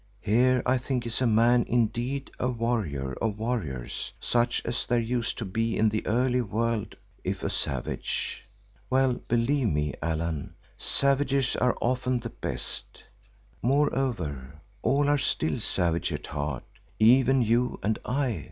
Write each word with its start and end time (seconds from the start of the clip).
Here 0.21 0.63
I 0.65 0.79
think 0.79 1.05
is 1.05 1.21
a 1.21 1.27
man 1.27 1.63
indeed, 1.67 2.31
a 2.39 2.47
warrior 2.49 3.13
of 3.21 3.37
warriors 3.37 4.11
such 4.19 4.59
as 4.65 4.87
there 4.87 4.97
used 4.97 5.37
to 5.37 5.45
be 5.45 5.77
in 5.77 5.89
the 5.89 6.07
early 6.07 6.41
world, 6.41 6.95
if 7.23 7.43
a 7.43 7.51
savage. 7.51 8.43
Well, 8.89 9.21
believe 9.27 9.67
me, 9.69 9.93
Allan, 10.01 10.55
savages 10.75 11.55
are 11.55 11.77
often 11.79 12.17
the 12.19 12.31
best. 12.31 13.03
Moreover, 13.61 14.59
all 14.81 15.07
are 15.07 15.19
still 15.19 15.59
savage 15.59 16.11
at 16.11 16.25
heart, 16.25 16.63
even 16.97 17.43
you 17.43 17.79
and 17.83 17.99
I. 18.03 18.39